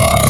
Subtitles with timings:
[0.00, 0.29] Podcast.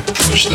[0.31, 0.47] push